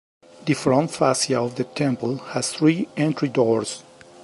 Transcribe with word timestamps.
The 0.47 0.55
front 0.55 0.89
fascia 0.89 1.37
of 1.39 1.55
the 1.57 1.63
temple 1.63 2.17
has 2.17 2.51
three 2.51 2.87
entry 2.97 3.27
doors. 3.29 3.83